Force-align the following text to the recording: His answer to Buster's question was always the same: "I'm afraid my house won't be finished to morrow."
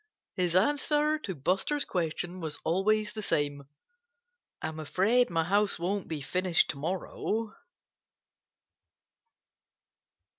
His 0.35 0.55
answer 0.55 1.19
to 1.19 1.35
Buster's 1.35 1.85
question 1.85 2.39
was 2.39 2.57
always 2.63 3.13
the 3.13 3.21
same: 3.21 3.67
"I'm 4.59 4.79
afraid 4.79 5.29
my 5.29 5.43
house 5.43 5.77
won't 5.77 6.07
be 6.07 6.21
finished 6.21 6.71
to 6.71 6.77
morrow." 6.79 7.53